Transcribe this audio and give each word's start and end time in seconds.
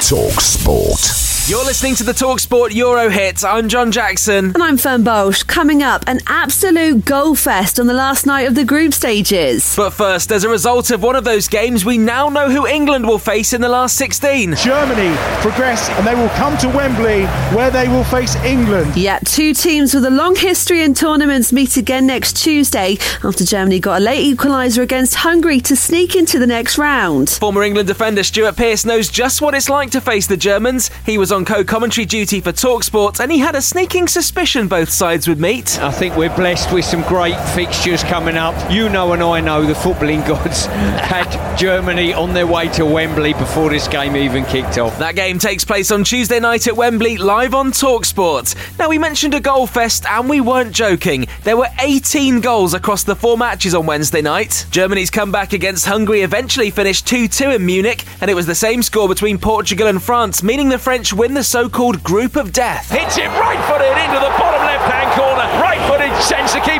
Talk 0.00 0.40
Sport. 0.40 1.27
You're 1.48 1.64
listening 1.64 1.94
to 1.94 2.04
the 2.04 2.12
Talksport 2.12 2.74
Euro 2.74 3.08
hits. 3.08 3.42
I'm 3.42 3.70
John 3.70 3.90
Jackson. 3.90 4.52
And 4.52 4.62
I'm 4.62 4.76
Fern 4.76 5.02
Bosch. 5.02 5.42
Coming 5.44 5.82
up, 5.82 6.04
an 6.06 6.20
absolute 6.26 7.06
goal 7.06 7.34
fest 7.34 7.80
on 7.80 7.86
the 7.86 7.94
last 7.94 8.26
night 8.26 8.46
of 8.46 8.54
the 8.54 8.66
group 8.66 8.92
stages. 8.92 9.74
But 9.74 9.94
first, 9.94 10.30
as 10.30 10.44
a 10.44 10.48
result 10.50 10.90
of 10.90 11.02
one 11.02 11.16
of 11.16 11.24
those 11.24 11.48
games, 11.48 11.86
we 11.86 11.96
now 11.96 12.28
know 12.28 12.50
who 12.50 12.66
England 12.66 13.06
will 13.06 13.18
face 13.18 13.54
in 13.54 13.62
the 13.62 13.68
last 13.70 13.96
16. 13.96 14.56
Germany 14.56 15.16
progress 15.40 15.88
and 15.88 16.06
they 16.06 16.14
will 16.14 16.28
come 16.30 16.58
to 16.58 16.68
Wembley 16.68 17.24
where 17.56 17.70
they 17.70 17.88
will 17.88 18.04
face 18.04 18.36
England. 18.44 18.94
Yeah, 18.94 19.18
two 19.24 19.54
teams 19.54 19.94
with 19.94 20.04
a 20.04 20.10
long 20.10 20.36
history 20.36 20.82
in 20.82 20.92
tournaments 20.92 21.50
meet 21.50 21.78
again 21.78 22.06
next 22.06 22.36
Tuesday 22.36 22.98
after 23.24 23.46
Germany 23.46 23.80
got 23.80 24.02
a 24.02 24.04
late 24.04 24.36
equaliser 24.36 24.82
against 24.82 25.14
Hungary 25.14 25.62
to 25.62 25.74
sneak 25.76 26.14
into 26.14 26.38
the 26.38 26.46
next 26.46 26.76
round. 26.76 27.30
Former 27.30 27.62
England 27.62 27.88
defender 27.88 28.22
Stuart 28.22 28.58
Pearce 28.58 28.84
knows 28.84 29.08
just 29.08 29.40
what 29.40 29.54
it's 29.54 29.70
like 29.70 29.90
to 29.92 30.02
face 30.02 30.26
the 30.26 30.36
Germans. 30.36 30.90
He 31.06 31.16
was 31.16 31.32
on 31.32 31.37
co 31.44 31.64
commentary 31.64 32.04
duty 32.04 32.40
for 32.40 32.52
Talksport 32.52 33.20
and 33.20 33.30
he 33.30 33.38
had 33.38 33.54
a 33.54 33.62
sneaking 33.62 34.08
suspicion 34.08 34.68
both 34.68 34.90
sides 34.90 35.28
would 35.28 35.38
meet. 35.38 35.78
I 35.80 35.90
think 35.90 36.16
we're 36.16 36.34
blessed 36.34 36.72
with 36.72 36.84
some 36.84 37.02
great 37.02 37.38
fixtures 37.54 38.02
coming 38.02 38.36
up. 38.36 38.54
You 38.70 38.88
know, 38.88 39.12
and 39.12 39.22
I 39.22 39.40
know 39.40 39.64
the 39.64 39.74
footballing 39.74 40.26
gods 40.28 40.66
had 40.66 41.56
Germany 41.56 42.14
on 42.14 42.34
their 42.34 42.46
way 42.46 42.68
to 42.70 42.86
Wembley 42.86 43.32
before 43.32 43.70
this 43.70 43.88
game 43.88 44.16
even 44.16 44.44
kicked 44.44 44.78
off. 44.78 44.98
That 44.98 45.16
game 45.16 45.38
takes 45.38 45.64
place 45.64 45.90
on 45.90 46.04
Tuesday 46.04 46.40
night 46.40 46.66
at 46.66 46.76
Wembley, 46.76 47.16
live 47.16 47.54
on 47.54 47.72
Talksport. 47.72 48.54
Now, 48.78 48.88
we 48.88 48.98
mentioned 48.98 49.34
a 49.34 49.40
goal 49.40 49.66
fest 49.66 50.06
and 50.06 50.28
we 50.28 50.40
weren't 50.40 50.72
joking. 50.72 51.26
There 51.44 51.56
were 51.56 51.68
18 51.80 52.40
goals 52.40 52.74
across 52.74 53.04
the 53.04 53.16
four 53.16 53.36
matches 53.36 53.74
on 53.74 53.86
Wednesday 53.86 54.22
night. 54.22 54.66
Germany's 54.70 55.10
comeback 55.10 55.52
against 55.52 55.86
Hungary 55.86 56.22
eventually 56.22 56.70
finished 56.70 57.06
2 57.06 57.28
2 57.28 57.50
in 57.50 57.66
Munich, 57.66 58.04
and 58.20 58.30
it 58.30 58.34
was 58.34 58.46
the 58.46 58.54
same 58.54 58.82
score 58.82 59.08
between 59.08 59.38
Portugal 59.38 59.86
and 59.86 60.02
France, 60.02 60.42
meaning 60.42 60.68
the 60.68 60.78
French 60.78 61.12
win 61.12 61.27
the 61.34 61.44
so 61.44 61.68
called 61.68 62.02
group 62.02 62.36
of 62.36 62.52
death. 62.52 62.90
Hits 62.90 63.18
it 63.18 63.28
right 63.36 63.60
footed 63.68 63.96
into 63.98 64.18
the 64.18 64.32
bottom 64.38 64.62
left 64.64 64.90
hand 64.90 65.10
corner. 65.18 65.46
Right 65.60 65.80
footed 65.88 66.14
sends 66.22 66.54
the. 66.54 66.77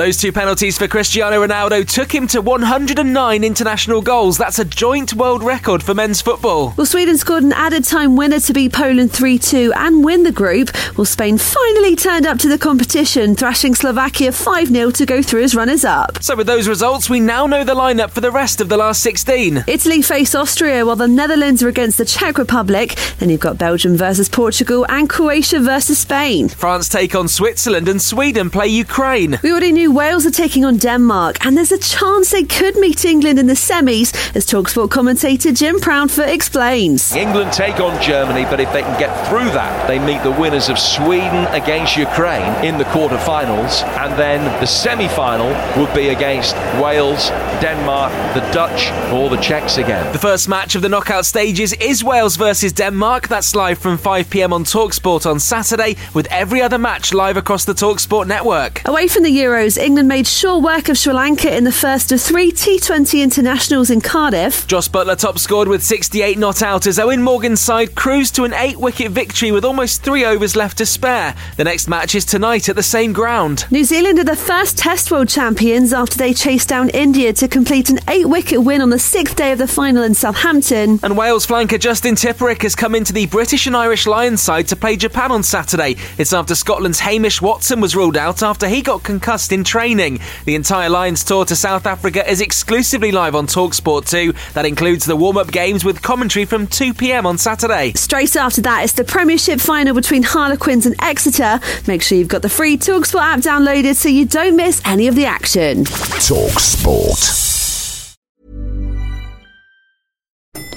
Those 0.00 0.16
two 0.16 0.32
penalties 0.32 0.78
for 0.78 0.88
Cristiano 0.88 1.46
Ronaldo 1.46 1.86
took 1.86 2.10
him 2.10 2.26
to 2.28 2.40
109 2.40 3.44
international 3.44 4.00
goals. 4.00 4.38
That's 4.38 4.58
a 4.58 4.64
joint 4.64 5.12
world 5.12 5.42
record 5.42 5.82
for 5.82 5.92
men's 5.92 6.22
football. 6.22 6.72
Well, 6.78 6.86
Sweden 6.86 7.18
scored 7.18 7.42
an 7.42 7.52
added 7.52 7.84
time 7.84 8.16
winner 8.16 8.40
to 8.40 8.52
beat 8.54 8.72
Poland 8.72 9.12
3 9.12 9.38
2 9.38 9.74
and 9.76 10.02
win 10.02 10.22
the 10.22 10.32
group. 10.32 10.70
Well, 10.96 11.04
Spain 11.04 11.36
finally 11.36 11.96
turned 11.96 12.24
up 12.24 12.38
to 12.38 12.48
the 12.48 12.56
competition, 12.56 13.36
thrashing 13.36 13.74
Slovakia 13.74 14.32
5 14.32 14.68
0 14.68 14.90
to 14.90 15.04
go 15.04 15.20
through 15.20 15.42
as 15.42 15.54
runners 15.54 15.84
up. 15.84 16.22
So, 16.22 16.34
with 16.34 16.46
those 16.46 16.66
results, 16.66 17.10
we 17.10 17.20
now 17.20 17.46
know 17.46 17.62
the 17.62 17.74
lineup 17.74 18.08
for 18.08 18.22
the 18.22 18.30
rest 18.30 18.62
of 18.62 18.70
the 18.70 18.78
last 18.78 19.02
16. 19.02 19.64
Italy 19.66 20.00
face 20.00 20.34
Austria 20.34 20.86
while 20.86 20.96
the 20.96 21.08
Netherlands 21.08 21.62
are 21.62 21.68
against 21.68 21.98
the 21.98 22.06
Czech 22.06 22.38
Republic. 22.38 22.96
Then 23.18 23.28
you've 23.28 23.40
got 23.40 23.58
Belgium 23.58 23.98
versus 23.98 24.30
Portugal 24.30 24.86
and 24.88 25.10
Croatia 25.10 25.60
versus 25.60 25.98
Spain. 25.98 26.48
France 26.48 26.88
take 26.88 27.14
on 27.14 27.28
Switzerland 27.28 27.86
and 27.86 28.00
Sweden 28.00 28.48
play 28.48 28.68
Ukraine. 28.68 29.38
We 29.42 29.50
already 29.50 29.72
knew 29.72 29.89
Wales 29.90 30.24
are 30.24 30.30
taking 30.30 30.64
on 30.64 30.76
Denmark, 30.76 31.44
and 31.44 31.56
there's 31.56 31.72
a 31.72 31.78
chance 31.78 32.30
they 32.30 32.44
could 32.44 32.76
meet 32.76 33.04
England 33.04 33.38
in 33.38 33.46
the 33.46 33.54
semis, 33.54 34.14
as 34.36 34.46
Talksport 34.46 34.90
commentator 34.90 35.52
Jim 35.52 35.80
Proudfoot 35.80 36.28
explains. 36.28 37.12
England 37.14 37.52
take 37.52 37.80
on 37.80 38.00
Germany, 38.00 38.44
but 38.44 38.60
if 38.60 38.72
they 38.72 38.82
can 38.82 38.98
get 39.00 39.28
through 39.28 39.50
that, 39.50 39.88
they 39.88 39.98
meet 39.98 40.22
the 40.22 40.30
winners 40.30 40.68
of 40.68 40.78
Sweden 40.78 41.46
against 41.46 41.96
Ukraine 41.96 42.64
in 42.64 42.78
the 42.78 42.84
quarter-finals, 42.86 43.82
and 43.82 44.16
then 44.18 44.44
the 44.60 44.66
semi-final 44.66 45.48
would 45.80 45.92
be 45.94 46.10
against 46.10 46.54
Wales, 46.80 47.30
Denmark, 47.60 48.12
the 48.34 48.40
Dutch, 48.52 48.90
or 49.12 49.28
the 49.28 49.42
Czechs 49.42 49.76
again. 49.78 50.12
The 50.12 50.18
first 50.18 50.48
match 50.48 50.74
of 50.74 50.82
the 50.82 50.88
knockout 50.88 51.26
stages 51.26 51.72
is 51.74 52.04
Wales 52.04 52.36
versus 52.36 52.72
Denmark. 52.72 53.28
That's 53.28 53.54
live 53.54 53.78
from 53.78 53.98
5 53.98 54.30
pm 54.30 54.52
on 54.52 54.64
Talksport 54.64 55.26
on 55.26 55.40
Saturday, 55.40 55.96
with 56.14 56.26
every 56.30 56.62
other 56.62 56.78
match 56.78 57.12
live 57.12 57.36
across 57.36 57.64
the 57.64 57.74
Talksport 57.74 58.26
network. 58.26 58.86
Away 58.86 59.08
from 59.08 59.24
the 59.24 59.30
Euros, 59.36 59.69
England 59.76 60.08
made 60.08 60.26
sure 60.26 60.58
work 60.60 60.88
of 60.88 60.98
Sri 60.98 61.12
Lanka 61.12 61.54
in 61.54 61.64
the 61.64 61.72
first 61.72 62.12
of 62.12 62.20
three 62.20 62.52
T20 62.52 63.22
internationals 63.22 63.90
in 63.90 64.00
Cardiff. 64.00 64.66
Jos 64.66 64.88
Buttler 64.88 65.18
top 65.18 65.38
scored 65.38 65.68
with 65.68 65.82
68 65.82 66.38
not 66.38 66.62
out 66.62 66.86
as 66.86 66.98
Eoin 66.98 67.20
Morgan's 67.20 67.60
side 67.60 67.94
cruised 67.94 68.34
to 68.36 68.44
an 68.44 68.54
eight 68.54 68.78
wicket 68.78 69.12
victory 69.12 69.52
with 69.52 69.64
almost 69.64 70.02
three 70.02 70.24
overs 70.24 70.56
left 70.56 70.78
to 70.78 70.86
spare. 70.86 71.34
The 71.56 71.64
next 71.64 71.88
match 71.88 72.14
is 72.14 72.24
tonight 72.24 72.68
at 72.68 72.76
the 72.76 72.82
same 72.82 73.12
ground. 73.12 73.66
New 73.70 73.84
Zealand 73.84 74.18
are 74.18 74.24
the 74.24 74.36
first 74.36 74.78
Test 74.78 75.10
World 75.10 75.28
champions 75.28 75.92
after 75.92 76.16
they 76.16 76.32
chased 76.34 76.68
down 76.68 76.88
India 76.90 77.32
to 77.34 77.48
complete 77.48 77.90
an 77.90 77.98
eight 78.08 78.28
wicket 78.28 78.62
win 78.62 78.80
on 78.80 78.90
the 78.90 78.98
sixth 78.98 79.36
day 79.36 79.52
of 79.52 79.58
the 79.58 79.68
final 79.68 80.02
in 80.02 80.14
Southampton. 80.14 81.00
And 81.02 81.16
Wales 81.16 81.46
flanker 81.46 81.78
Justin 81.78 82.14
Tipuric 82.14 82.62
has 82.62 82.74
come 82.74 82.94
into 82.94 83.12
the 83.12 83.26
British 83.26 83.66
and 83.66 83.76
Irish 83.76 84.06
Lions 84.06 84.42
side 84.42 84.68
to 84.68 84.76
play 84.76 84.96
Japan 84.96 85.30
on 85.30 85.42
Saturday. 85.42 85.96
It's 86.18 86.32
after 86.32 86.54
Scotland's 86.54 87.00
Hamish 87.00 87.40
Watson 87.40 87.80
was 87.80 87.96
ruled 87.96 88.16
out 88.16 88.42
after 88.42 88.68
he 88.68 88.82
got 88.82 89.02
concussed 89.02 89.52
in 89.52 89.59
training. 89.64 90.20
The 90.44 90.54
entire 90.54 90.88
Lions 90.88 91.24
tour 91.24 91.44
to 91.46 91.56
South 91.56 91.86
Africa 91.86 92.28
is 92.28 92.40
exclusively 92.40 93.12
live 93.12 93.34
on 93.34 93.46
Talksport 93.46 94.08
2. 94.08 94.32
That 94.54 94.66
includes 94.66 95.04
the 95.04 95.16
warm 95.16 95.36
up 95.36 95.50
games 95.50 95.84
with 95.84 96.02
commentary 96.02 96.44
from 96.44 96.66
2 96.66 96.94
pm 96.94 97.26
on 97.26 97.38
Saturday. 97.38 97.92
Straight 97.94 98.36
after 98.36 98.60
that, 98.62 98.84
it's 98.84 98.92
the 98.94 99.04
Premiership 99.04 99.60
final 99.60 99.94
between 99.94 100.22
Harlequins 100.22 100.86
and 100.86 100.94
Exeter. 101.00 101.60
Make 101.86 102.02
sure 102.02 102.18
you've 102.18 102.28
got 102.28 102.42
the 102.42 102.48
free 102.48 102.76
Talksport 102.76 103.20
app 103.22 103.40
downloaded 103.40 103.96
so 103.96 104.08
you 104.08 104.24
don't 104.24 104.56
miss 104.56 104.80
any 104.84 105.08
of 105.08 105.14
the 105.14 105.26
action. 105.26 105.84
Talksport. 105.84 107.40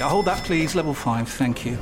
Hold 0.02 0.26
that, 0.26 0.44
please. 0.44 0.76
Level 0.76 0.94
5, 0.94 1.28
thank 1.28 1.66
you. 1.66 1.78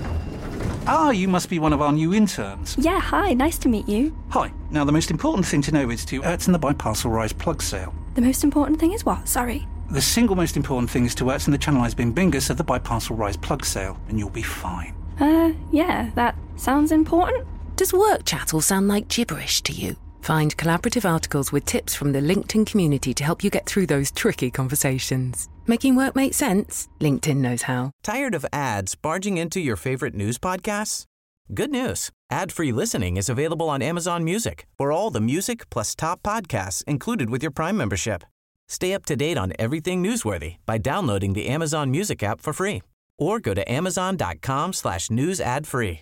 Ah, 0.87 1.11
you 1.11 1.27
must 1.27 1.49
be 1.49 1.59
one 1.59 1.73
of 1.73 1.81
our 1.81 1.91
new 1.91 2.13
interns. 2.13 2.75
Yeah, 2.79 2.99
hi, 2.99 3.33
nice 3.33 3.57
to 3.59 3.69
meet 3.69 3.87
you. 3.87 4.15
Hi. 4.29 4.51
Now, 4.71 4.83
the 4.83 4.91
most 4.91 5.11
important 5.11 5.45
thing 5.45 5.61
to 5.63 5.71
know 5.71 5.89
is 5.89 6.05
to 6.05 6.21
Ertzen 6.21 6.53
the 6.53 6.59
Biparcel 6.59 7.11
Rise 7.11 7.33
plug 7.33 7.61
sale. 7.61 7.93
The 8.15 8.21
most 8.21 8.43
important 8.43 8.79
thing 8.79 8.93
is 8.93 9.05
what? 9.05 9.27
Sorry. 9.27 9.67
The 9.91 10.01
single 10.01 10.35
most 10.35 10.57
important 10.57 10.89
thing 10.89 11.05
is 11.05 11.13
to 11.15 11.25
Ertzen 11.25 11.51
the 11.51 11.57
Channelized 11.57 11.97
Bing 11.97 12.13
Bingus 12.13 12.49
of 12.49 12.57
the 12.57 12.63
Biparcel 12.63 13.17
Rise 13.17 13.37
plug 13.37 13.63
sale, 13.65 13.97
and 14.09 14.17
you'll 14.17 14.29
be 14.29 14.41
fine. 14.41 14.95
Uh, 15.19 15.51
yeah, 15.71 16.09
that 16.15 16.35
sounds 16.55 16.91
important. 16.91 17.45
Does 17.75 17.93
work 17.93 18.25
chat 18.25 18.53
all 18.53 18.61
sound 18.61 18.87
like 18.87 19.07
gibberish 19.07 19.61
to 19.63 19.73
you? 19.73 19.95
Find 20.21 20.55
collaborative 20.57 21.09
articles 21.09 21.51
with 21.51 21.65
tips 21.65 21.95
from 21.95 22.11
the 22.11 22.21
LinkedIn 22.21 22.65
community 22.65 23.13
to 23.13 23.23
help 23.23 23.43
you 23.43 23.49
get 23.49 23.65
through 23.65 23.87
those 23.87 24.11
tricky 24.11 24.51
conversations. 24.51 25.49
Making 25.67 25.95
work 25.95 26.15
make 26.15 26.33
sense? 26.33 26.87
LinkedIn 26.99 27.37
knows 27.37 27.63
how. 27.63 27.91
Tired 28.03 28.35
of 28.35 28.45
ads 28.53 28.95
barging 28.95 29.37
into 29.37 29.59
your 29.59 29.75
favorite 29.75 30.13
news 30.13 30.37
podcasts? 30.37 31.05
Good 31.53 31.71
news. 31.71 32.11
Ad-free 32.29 32.71
listening 32.71 33.17
is 33.17 33.29
available 33.29 33.69
on 33.69 33.81
Amazon 33.81 34.23
Music 34.23 34.67
for 34.77 34.91
all 34.91 35.09
the 35.09 35.19
music 35.19 35.69
plus 35.69 35.95
top 35.95 36.21
podcasts 36.23 36.83
included 36.85 37.29
with 37.29 37.41
your 37.41 37.51
Prime 37.51 37.75
membership. 37.75 38.23
Stay 38.69 38.93
up 38.93 39.05
to 39.05 39.15
date 39.15 39.37
on 39.37 39.53
everything 39.59 40.01
newsworthy 40.01 40.57
by 40.65 40.77
downloading 40.77 41.33
the 41.33 41.47
Amazon 41.47 41.91
Music 41.91 42.23
app 42.23 42.39
for 42.39 42.53
free 42.53 42.81
or 43.17 43.40
go 43.40 43.53
to 43.53 43.69
amazon.com 43.72 44.73
slash 44.73 45.09
news 45.11 45.41
ad 45.41 45.67
free. 45.67 46.01